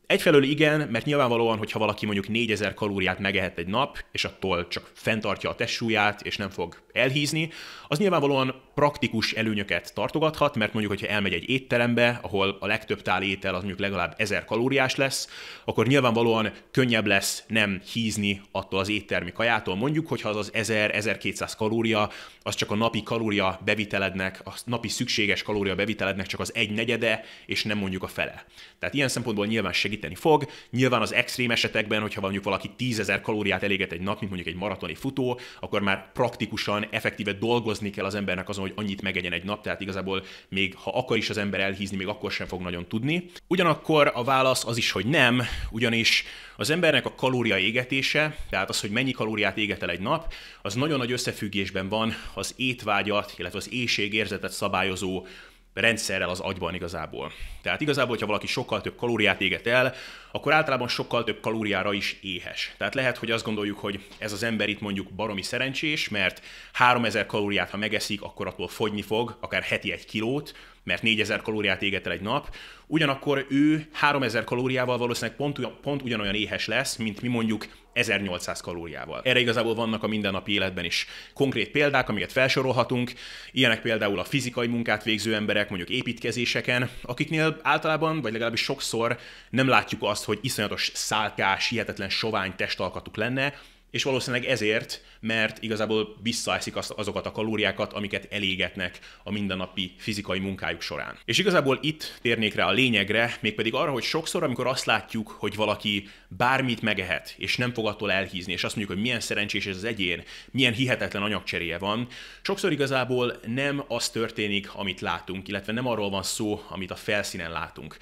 Egyfelől 0.07 0.43
igen, 0.43 0.89
mert 0.89 1.05
nyilvánvalóan, 1.05 1.59
hogyha 1.59 1.79
valaki 1.79 2.05
mondjuk 2.05 2.29
4000 2.29 2.75
kalóriát 2.75 3.19
megehet 3.19 3.59
egy 3.59 3.67
nap, 3.67 3.99
és 4.13 4.25
attól 4.25 4.69
csak 4.69 4.91
fenntartja 4.95 5.51
a 5.51 5.55
testsúlyát, 5.55 6.23
és 6.23 6.37
nem 6.37 6.51
fog 6.51 6.83
elhízni, 6.93 7.51
az 7.89 7.99
nyilvánvalóan 7.99 8.55
praktikus 8.75 9.33
előnyöket 9.33 9.95
tartogathat, 9.95 10.57
mert 10.57 10.73
mondjuk, 10.73 10.95
hogyha 10.95 11.15
elmegy 11.15 11.33
egy 11.33 11.49
étterembe, 11.49 12.19
ahol 12.23 12.57
a 12.61 12.67
legtöbb 12.67 13.03
tál 13.03 13.23
étel 13.23 13.55
az 13.55 13.59
mondjuk 13.59 13.81
legalább 13.81 14.15
1000 14.17 14.45
kalóriás 14.45 14.97
lesz, 14.97 15.29
akkor 15.65 15.87
nyilvánvalóan 15.87 16.53
könnyebb 16.71 17.07
lesz 17.07 17.45
nem 17.47 17.81
hízni 17.93 18.41
attól 18.53 18.81
az 18.81 18.89
éttermi 18.89 19.33
kajától. 19.33 19.77
Mondjuk, 19.77 20.09
hogyha 20.09 20.29
az 20.29 20.37
az 20.37 20.51
1000-1200 20.55 21.53
kalória, 21.57 22.11
az 22.43 22.55
csak 22.55 22.71
a 22.71 22.75
napi 22.75 23.03
kalória 23.03 23.61
bevitelednek, 23.65 24.41
a 24.45 24.55
napi 24.65 24.89
szükséges 24.89 25.43
kalória 25.43 25.75
bevitelednek 25.75 26.27
csak 26.27 26.41
az 26.41 26.55
egy 26.55 26.71
negyede, 26.71 27.25
és 27.47 27.65
nem 27.65 27.79
mondjuk 27.79 28.03
a 28.03 28.09
fele. 28.09 28.45
Tehát 28.79 28.95
ilyen 28.95 29.09
szempontból 29.09 29.47
nyilván 29.47 29.73
segít 29.73 29.94
segíteni 29.95 30.15
fog. 30.15 30.47
Nyilván 30.71 31.01
az 31.01 31.13
extrém 31.13 31.51
esetekben, 31.51 32.01
hogyha 32.01 32.21
mondjuk 32.21 32.45
valaki 32.45 32.71
10.000 32.79 33.21
kalóriát 33.23 33.63
eléget 33.63 33.93
egy 33.93 34.01
nap, 34.01 34.21
mint 34.21 34.33
mondjuk 34.33 34.55
egy 34.55 34.61
maratoni 34.61 34.95
futó, 34.95 35.41
akkor 35.61 35.83
már 35.83 36.13
praktikusan, 36.13 36.87
effektíve 36.91 37.33
dolgozni 37.33 37.91
kell 37.91 38.05
az 38.05 38.15
embernek 38.15 38.49
azon, 38.49 38.65
hogy 38.65 38.73
annyit 38.77 39.03
megegyen 39.03 39.33
egy 39.33 39.45
nap, 39.45 39.63
tehát 39.63 39.81
igazából 39.81 40.25
még 40.49 40.75
ha 40.75 40.91
akar 40.91 41.17
is 41.17 41.31
az 41.31 41.37
ember 41.37 41.61
elhízni, 41.61 41.97
még 41.97 42.07
akkor 42.07 42.31
sem 42.33 42.47
fog 42.47 42.61
nagyon 42.61 42.89
tudni. 42.89 43.31
Ugyanakkor 43.47 44.11
a 44.15 44.25
válasz 44.25 44.67
az 44.67 44.77
is, 44.77 44.91
hogy 44.91 45.07
nem, 45.07 45.43
ugyanis 45.71 46.25
az 46.57 46.71
embernek 46.71 47.07
a 47.07 47.15
kalória 47.15 47.59
égetése, 47.59 48.37
tehát 48.51 48.69
az, 48.69 48.81
hogy 48.81 48.91
mennyi 48.91 49.11
kalóriát 49.11 49.59
éget 49.59 49.83
el 49.83 49.91
egy 49.91 50.01
nap, 50.01 50.33
az 50.63 50.75
nagyon 50.75 50.99
nagy 50.99 51.13
összefüggésben 51.13 51.89
van 51.89 52.15
az 52.35 52.55
étvágyat, 52.57 53.35
illetve 53.37 53.59
az 53.59 53.73
éjségérzetet 53.73 54.53
szabályozó 54.53 55.27
rendszerrel 55.75 56.29
az 56.29 56.41
agyban 56.41 56.75
igazából. 56.75 57.33
Tehát 57.63 57.81
igazából, 57.81 58.11
hogyha 58.11 58.27
valaki 58.27 58.47
sokkal 58.47 58.81
több 58.81 58.97
kalóriát 58.97 59.41
éget 59.41 59.67
el, 59.67 59.95
akkor 60.33 60.53
általában 60.53 60.89
sokkal 60.89 61.25
több 61.25 61.41
kalóriára 61.41 61.93
is 61.93 62.19
éhes. 62.23 62.75
Tehát 62.79 62.95
lehet, 62.95 63.19
hogy 63.19 63.31
azt 63.31 63.45
gondoljuk, 63.45 63.79
hogy 63.79 64.05
ez 64.19 64.33
az 64.33 64.43
ember 64.43 64.69
itt 64.69 64.81
mondjuk 64.81 65.09
baromi 65.11 65.43
szerencsés, 65.43 66.09
mert 66.09 66.43
3000 66.73 67.27
kalóriát, 67.27 67.71
ha 67.71 67.77
megeszik, 67.77 68.23
akkor 68.23 68.47
attól 68.47 68.69
fogyni 68.69 69.03
fog, 69.03 69.37
akár 69.41 69.63
heti 69.63 69.93
egy 69.93 70.07
kilót, 70.07 70.55
mert 70.85 71.03
4000 71.03 71.43
kalóriát 71.43 71.83
éget 71.83 72.07
el 72.07 72.13
egy 72.13 72.21
nap, 72.21 72.55
ugyanakkor 72.87 73.47
ő 73.51 73.89
3000 73.93 74.45
kalóriával 74.45 74.99
valószínűleg 74.99 75.37
pont, 75.37 75.69
pont 75.83 76.03
ugyanolyan 76.03 76.35
éhes 76.35 76.67
lesz, 76.67 76.97
mint 76.97 77.23
mi 77.23 77.29
mondjuk 77.29 77.67
1800 77.93 78.61
kalóriával. 78.61 79.21
Erre 79.25 79.41
igazából 79.41 79.75
vannak 79.75 80.03
a 80.03 80.07
mindennapi 80.07 80.53
életben 80.53 80.85
is 80.85 81.07
konkrét 81.35 81.71
példák, 81.71 82.09
amiket 82.09 82.33
felsorolhatunk, 82.33 83.13
ilyenek 83.53 83.81
például 83.81 84.19
a 84.19 84.25
fizikai 84.25 84.67
munkát 84.67 85.05
végző 85.05 85.35
emberek, 85.35 85.69
mondjuk 85.69 85.91
építkezéseken, 85.91 86.91
akiknél 87.03 87.61
általában, 87.63 88.21
vagy 88.21 88.33
legalábbis 88.33 88.63
sokszor 88.63 89.19
nem 89.51 89.69
látjuk 89.69 90.03
azt, 90.03 90.25
hogy 90.25 90.39
iszonyatos 90.43 90.91
szálkás, 90.95 91.69
hihetetlen 91.69 92.09
sovány 92.09 92.55
testalkatuk 92.57 93.17
lenne, 93.17 93.55
és 93.95 94.03
valószínűleg 94.03 94.47
ezért, 94.47 95.03
mert 95.21 95.63
igazából 95.63 96.17
visszaeszik 96.23 96.77
azokat 96.77 97.27
a 97.27 97.31
kalóriákat, 97.31 97.93
amiket 97.93 98.33
elégetnek 98.33 98.99
a 99.23 99.33
mindennapi 99.33 99.95
fizikai 99.97 100.39
munkájuk 100.39 100.81
során. 100.81 101.19
És 101.25 101.39
igazából 101.39 101.79
itt 101.83 102.19
térnék 102.23 102.55
rá 102.55 102.67
a 102.67 102.73
lényegre, 102.73 103.37
mégpedig 103.41 103.75
arra, 103.75 103.91
hogy 103.91 104.03
sokszor, 104.03 104.43
amikor 104.43 104.67
azt 104.67 104.85
látjuk, 104.85 105.29
hogy 105.29 105.55
valaki 105.55 106.09
bármit 106.29 106.83
megehet, 106.83 107.35
és 107.39 107.57
nem 107.57 107.73
fog 107.73 107.87
attól 107.87 108.13
elhízni, 108.13 108.53
és 108.53 108.65
azt 108.65 108.77
mondjuk, 108.77 108.97
hogy 108.97 109.07
milyen 109.07 109.21
szerencsés 109.21 109.67
ez 109.67 109.77
az 109.77 109.85
egyén, 109.85 110.23
milyen 110.51 110.73
hihetetlen 110.73 111.23
anyagcseréje 111.23 111.79
van, 111.79 112.09
sokszor 112.43 112.73
igazából 112.73 113.41
nem 113.47 113.85
az 113.89 114.09
történik, 114.09 114.75
amit 114.75 115.01
látunk, 115.01 115.49
illetve 115.49 115.73
nem 115.73 115.87
arról 115.87 116.11
van 116.11 116.23
szó, 116.23 116.63
amit 116.69 116.91
a 116.91 116.97
felszínen 116.97 117.51
látunk. 117.51 117.97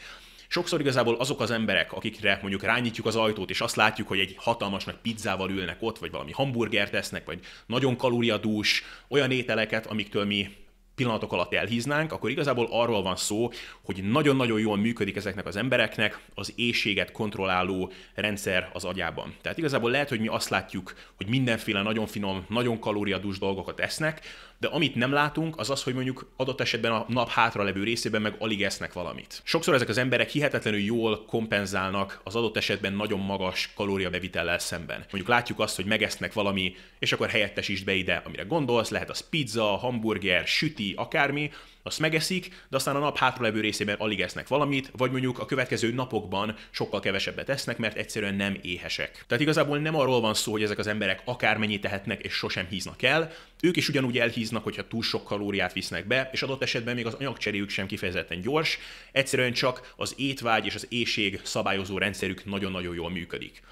Sokszor 0.53 0.81
igazából 0.81 1.15
azok 1.15 1.41
az 1.41 1.51
emberek, 1.51 1.93
akikre 1.93 2.39
mondjuk 2.41 2.63
rányítjuk 2.63 3.07
az 3.07 3.17
ajtót, 3.17 3.51
és 3.51 3.61
azt 3.61 3.77
látjuk, 3.77 4.09
hogy 4.09 4.19
egy 4.19 4.35
hatalmas 4.39 4.85
nagy 4.85 4.97
pizzával 5.03 5.51
ülnek 5.51 5.77
ott, 5.81 5.99
vagy 5.99 6.11
valami 6.11 6.33
hamburgert 6.33 6.91
tesznek, 6.91 7.25
vagy 7.25 7.41
nagyon 7.67 7.97
kalóriadús, 7.97 8.85
olyan 9.09 9.31
ételeket, 9.31 9.87
amiktől 9.87 10.25
mi 10.25 10.49
pillanatok 10.95 11.33
alatt 11.33 11.55
elhíznánk, 11.55 12.13
akkor 12.13 12.31
igazából 12.31 12.69
arról 12.71 13.03
van 13.03 13.17
szó, 13.17 13.51
hogy 13.85 14.03
nagyon-nagyon 14.03 14.61
jól 14.61 14.77
működik 14.77 15.17
ezeknek 15.17 15.47
az 15.47 15.57
embereknek 15.57 16.21
az 16.35 16.53
éjséget 16.57 17.13
kontrolláló 17.13 17.93
rendszer 18.15 18.71
az 18.73 18.85
agyában. 18.85 19.35
Tehát 19.43 19.59
igazából 19.59 19.91
lehet, 19.91 20.09
hogy 20.09 20.21
mi 20.21 20.29
azt 20.29 20.49
látjuk, 20.49 20.95
hogy 21.17 21.29
mindenféle 21.29 21.83
nagyon 21.83 22.07
finom, 22.07 22.45
nagyon 22.49 22.79
kalóriadús 22.79 23.39
dolgokat 23.39 23.81
esznek, 23.81 24.21
de 24.63 24.69
amit 24.69 24.95
nem 24.95 25.13
látunk, 25.13 25.59
az 25.59 25.71
az, 25.71 25.83
hogy 25.83 25.95
mondjuk 25.95 26.33
adott 26.37 26.61
esetben 26.61 26.93
a 26.93 27.05
nap 27.09 27.29
hátra 27.29 27.63
levő 27.63 27.83
részében 27.83 28.23
meg 28.23 28.35
alig 28.39 28.63
esznek 28.63 28.93
valamit. 28.93 29.41
Sokszor 29.45 29.75
ezek 29.75 29.89
az 29.89 29.99
emberek 29.99 30.31
hihetetlenül 30.31 30.81
jól 30.81 31.25
kompenzálnak 31.25 32.21
az 32.25 32.37
adott 32.37 32.57
esetben 32.57 32.93
nagyon 32.93 33.19
magas 33.21 33.73
kalóriabevitellel 33.75 34.59
szemben. 34.59 34.99
Mondjuk 34.99 35.29
látjuk 35.29 35.61
azt, 35.61 35.77
hogy 35.77 35.85
megesznek 35.85 36.33
valami, 36.33 36.75
és 36.99 37.13
akkor 37.13 37.29
helyettesítsd 37.29 37.85
be 37.85 37.93
ide, 37.93 38.23
amire 38.25 38.43
gondolsz, 38.43 38.91
lehet 38.91 39.11
az 39.11 39.29
pizza, 39.29 39.65
hamburger, 39.65 40.47
süti, 40.47 40.95
akármi, 40.97 41.51
azt 41.83 41.99
megeszik, 41.99 42.67
de 42.69 42.77
aztán 42.77 42.97
a 42.97 42.99
nap 42.99 43.19
hátralevő 43.19 43.61
részében 43.61 43.97
alig 43.99 44.21
esznek 44.21 44.49
valamit, 44.49 44.91
vagy 44.97 45.11
mondjuk 45.11 45.39
a 45.39 45.47
következő 45.47 45.93
napokban 45.93 46.57
sokkal 46.71 47.01
kevesebbet 47.01 47.49
esznek, 47.49 47.79
mert 47.79 47.97
egyszerűen 47.97 48.35
nem 48.35 48.59
éhesek. 48.63 49.25
Tehát 49.27 49.43
igazából 49.43 49.79
nem 49.79 49.97
arról 49.97 50.21
van 50.21 50.35
szó, 50.35 50.53
hogy 50.53 50.63
ezek 50.63 50.79
az 50.79 50.87
emberek 50.87 51.23
akármennyit 51.25 51.81
tehetnek 51.81 52.21
és 52.21 52.33
sosem 52.33 52.67
híznak 52.67 53.03
el, 53.03 53.33
ők 53.63 53.77
is 53.77 53.89
ugyanúgy 53.89 54.19
elhíznak, 54.19 54.65
hogyha 54.65 54.89
túl 54.89 55.03
sok 55.03 55.25
kalóriát 55.25 55.73
visznek 55.73 56.07
be, 56.07 56.29
és 56.33 56.43
adott 56.43 56.63
esetben 56.63 56.95
még 56.95 57.07
az 57.07 57.15
anyagcseréjük 57.15 57.71
sem 57.71 57.87
kifejezetten 57.87 58.41
gyors, 58.41 58.79
egyszerűen 59.13 59.53
csak 59.53 59.93
az 59.97 60.15
étvágy 60.17 60.67
és 60.67 60.75
az 60.75 60.87
éjség 60.89 61.41
szabályozó 61.43 61.99
rendszerük 61.99 62.45
nagyon-nagyon 62.45 62.95
jól 62.95 63.11
működik. 63.11 63.63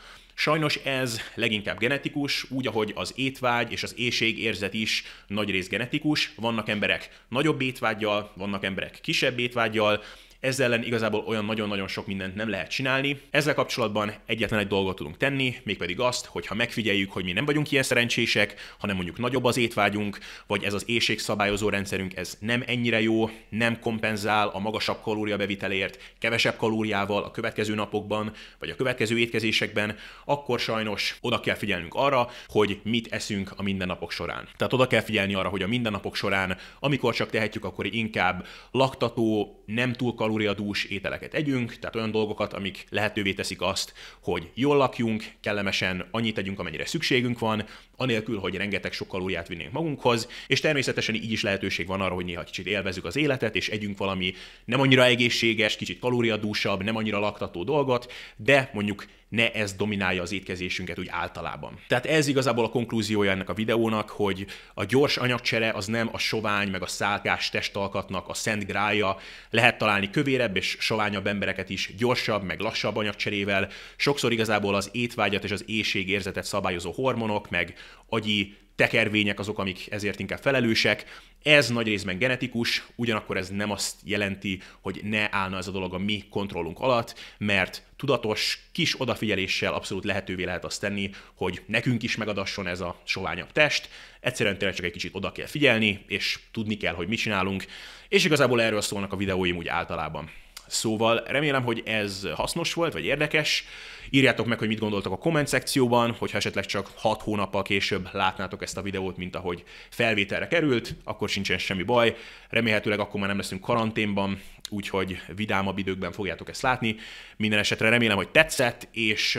Sajnos 0.41 0.77
ez 0.77 1.21
leginkább 1.35 1.79
genetikus, 1.79 2.51
úgy, 2.51 2.67
ahogy 2.67 2.93
az 2.95 3.13
étvágy 3.17 3.73
és 3.73 3.83
az 3.83 3.95
éjség 3.99 4.39
érzet 4.39 4.75
is 4.75 5.05
nagy 5.27 5.51
rész 5.51 5.69
genetikus. 5.69 6.33
Vannak 6.37 6.69
emberek 6.69 7.23
nagyobb 7.29 7.61
étvágyjal, 7.61 8.33
vannak 8.37 8.65
emberek 8.65 8.99
kisebb 9.01 9.39
étvágyjal, 9.39 10.03
ezzel 10.41 10.67
ellen 10.73 10.85
igazából 10.85 11.25
olyan 11.27 11.45
nagyon-nagyon 11.45 11.89
sok 11.89 12.07
mindent 12.07 12.35
nem 12.35 12.49
lehet 12.49 12.71
csinálni. 12.71 13.21
Ezzel 13.31 13.55
kapcsolatban 13.55 14.15
egyetlen 14.27 14.61
egy 14.61 14.67
dolgot 14.67 14.97
tudunk 14.97 15.17
tenni, 15.17 15.55
mégpedig 15.63 16.01
azt, 16.01 16.27
hogy 16.27 16.47
ha 16.47 16.55
megfigyeljük, 16.55 17.13
hogy 17.13 17.25
mi 17.25 17.33
nem 17.33 17.45
vagyunk 17.45 17.71
ilyen 17.71 17.83
szerencsések, 17.83 18.75
hanem 18.79 18.97
mondjuk 18.97 19.19
nagyobb 19.19 19.45
az 19.45 19.57
étvágyunk, 19.57 20.19
vagy 20.47 20.65
ez 20.65 20.75
az 20.75 20.85
éjségszabályozó 20.87 21.69
rendszerünk, 21.69 22.17
ez 22.17 22.37
nem 22.41 22.63
ennyire 22.67 23.01
jó, 23.01 23.31
nem 23.49 23.79
kompenzál 23.79 24.49
a 24.49 24.59
magasabb 24.59 25.01
kalóriabevitelért, 25.03 26.15
kevesebb 26.19 26.57
kalóriával 26.57 27.23
a 27.23 27.31
következő 27.31 27.75
napokban, 27.75 28.33
vagy 28.59 28.71
a 28.71 28.75
következő 28.75 29.19
étkezésekben, 29.19 29.97
akkor 30.25 30.61
sajnos 30.61 31.19
oda 31.21 31.41
kell 31.41 31.55
figyelnünk 31.55 31.95
arra, 31.95 32.29
hogy 32.49 32.81
mit 32.85 33.13
eszünk 33.13 33.53
a 33.57 33.63
mindennapok 33.63 34.11
során. 34.11 34.49
Tehát 34.57 34.73
oda 34.73 34.87
kell 34.87 35.01
figyelni 35.01 35.35
arra, 35.35 35.49
hogy 35.49 35.63
a 35.63 35.67
mindennapok 35.67 36.15
során, 36.15 36.57
amikor 36.81 37.15
csak 37.15 37.31
tehetjük, 37.31 37.65
akkor 37.65 37.87
inkább 37.87 38.47
laktató, 38.71 39.63
nem 39.67 39.93
túl 39.93 40.15
kalóriadús 40.31 40.85
ételeket 40.85 41.35
együnk, 41.35 41.79
tehát 41.79 41.97
olyan 41.97 42.11
dolgokat, 42.11 42.53
amik 42.53 42.85
lehetővé 42.91 43.33
teszik 43.33 43.61
azt, 43.61 43.93
hogy 44.21 44.51
jól 44.55 44.77
lakjunk, 44.77 45.25
kellemesen 45.41 46.09
annyit 46.11 46.35
tegyünk, 46.35 46.59
amennyire 46.59 46.87
szükségünk 46.87 47.39
van, 47.39 47.65
anélkül, 47.97 48.39
hogy 48.39 48.55
rengeteg 48.55 48.93
sok 48.93 49.09
kalóriát 49.09 49.49
vinnénk 49.49 49.73
magunkhoz, 49.73 50.29
és 50.47 50.61
természetesen 50.61 51.15
így 51.15 51.33
is 51.33 51.43
lehetőség 51.43 51.87
van 51.87 52.01
arra, 52.01 52.15
hogy 52.15 52.25
néha 52.25 52.43
kicsit 52.43 52.67
élvezzük 52.67 53.05
az 53.05 53.17
életet, 53.17 53.57
és 53.57 53.69
együnk 53.69 53.99
valami 53.99 54.35
nem 54.65 54.81
annyira 54.81 55.05
egészséges, 55.05 55.77
kicsit 55.77 55.99
kalóriadúsabb, 55.99 56.83
nem 56.83 56.97
annyira 56.97 57.19
laktató 57.19 57.65
dolgot, 57.65 58.13
de 58.37 58.71
mondjuk 58.73 59.07
ne 59.31 59.53
ez 59.53 59.73
dominálja 59.73 60.23
az 60.23 60.33
étkezésünket 60.33 60.99
úgy 60.99 61.09
általában. 61.11 61.79
Tehát 61.89 62.07
ez 62.07 62.27
igazából 62.27 62.65
a 62.65 62.69
konklúziója 62.69 63.31
ennek 63.31 63.49
a 63.49 63.55
videónak, 63.55 64.09
hogy 64.09 64.47
a 64.75 64.85
gyors 64.85 65.17
anyagcsere 65.17 65.71
az 65.71 65.87
nem 65.87 66.09
a 66.13 66.19
sovány 66.19 66.69
meg 66.69 66.83
a 66.83 66.87
szálkás 66.87 67.51
testalkatnak 67.51 68.29
a 68.29 68.35
szent 68.35 68.67
grája, 68.67 69.17
lehet 69.51 69.79
találni 69.79 70.11
kövérebb 70.11 70.57
és 70.57 70.77
soványabb 70.81 71.27
embereket 71.27 71.71
is 71.71 71.95
gyorsabb, 71.99 72.43
meg 72.43 72.61
lassabb 72.61 72.97
anyagcserével, 72.97 73.69
sokszor 73.97 74.33
igazából 74.33 74.75
az 74.75 74.89
étvágyat 74.93 75.45
és 75.45 75.51
az 75.51 75.65
éjségérzetet 75.67 76.45
szabályozó 76.45 76.93
hormonok, 76.93 77.51
meg 77.51 77.75
agyi 78.09 78.57
tekervények 78.81 79.39
azok, 79.39 79.59
amik 79.59 79.87
ezért 79.91 80.21
inkább 80.21 80.39
felelősek. 80.39 81.05
Ez 81.43 81.69
nagy 81.69 81.87
részben 81.87 82.19
genetikus, 82.19 82.87
ugyanakkor 82.97 83.37
ez 83.37 83.49
nem 83.49 83.71
azt 83.71 83.95
jelenti, 84.05 84.63
hogy 84.81 85.01
ne 85.03 85.29
állna 85.31 85.57
ez 85.57 85.67
a 85.67 85.71
dolog 85.71 85.95
a 85.95 85.99
mi 85.99 86.25
kontrollunk 86.31 86.81
alatt, 86.81 87.19
mert 87.39 87.83
tudatos, 87.97 88.59
kis 88.73 89.01
odafigyeléssel 89.01 89.75
abszolút 89.75 90.05
lehetővé 90.05 90.45
lehet 90.45 90.65
azt 90.65 90.81
tenni, 90.81 91.11
hogy 91.35 91.63
nekünk 91.67 92.03
is 92.03 92.17
megadasson 92.17 92.67
ez 92.67 92.81
a 92.81 93.01
soványabb 93.05 93.53
test. 93.53 93.89
Egyszerűen 94.21 94.59
tényleg 94.59 94.77
csak 94.77 94.87
egy 94.87 94.93
kicsit 94.93 95.15
oda 95.15 95.33
kell 95.33 95.47
figyelni, 95.47 96.05
és 96.07 96.39
tudni 96.53 96.77
kell, 96.77 96.95
hogy 96.95 97.09
mit 97.09 97.19
csinálunk, 97.19 97.65
és 98.09 98.25
igazából 98.25 98.63
erről 98.63 98.81
szólnak 98.81 99.13
a 99.13 99.17
videóim 99.17 99.57
úgy 99.57 99.69
általában. 99.69 100.31
Szóval 100.71 101.23
remélem, 101.27 101.63
hogy 101.63 101.83
ez 101.85 102.29
hasznos 102.35 102.75
volt, 102.75 102.93
vagy 102.93 103.05
érdekes. 103.05 103.65
Írjátok 104.11 104.47
meg, 104.47 104.59
hogy 104.59 104.69
mit 104.69 104.79
gondoltak 104.79 105.13
a 105.13 105.19
komment 105.19 105.47
szekcióban, 105.47 106.15
hogyha 106.19 106.37
esetleg 106.37 106.67
csak 106.67 106.91
6 106.97 107.23
hónappal 107.23 107.63
később 107.63 108.09
látnátok 108.13 108.63
ezt 108.63 108.77
a 108.77 108.83
videót, 108.83 109.17
mint 109.17 109.37
ahogy 109.37 109.65
felvételre 109.89 110.49
került, 110.49 110.95
akkor 111.05 111.29
sincsen 111.29 111.59
semmi 111.59 111.83
baj. 111.83 112.17
Remélhetőleg 112.49 113.01
akkor 113.01 113.21
már 113.21 113.29
nem 113.29 113.39
leszünk 113.39 113.61
karanténban, 113.61 114.41
úgyhogy 114.69 115.21
vidámabb 115.37 115.79
időkben 115.79 116.13
fogjátok 116.13 116.49
ezt 116.49 116.63
látni. 116.63 116.97
Minden 117.37 117.59
esetre 117.59 117.89
remélem, 117.89 118.17
hogy 118.17 118.29
tetszett, 118.29 118.89
és 118.93 119.39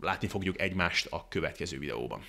látni 0.00 0.28
fogjuk 0.28 0.60
egymást 0.60 1.06
a 1.10 1.28
következő 1.28 1.78
videóban. 1.78 2.24